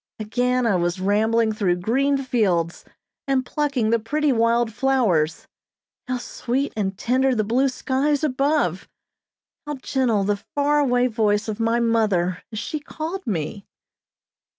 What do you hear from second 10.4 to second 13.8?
far away voice of my mother as she called me!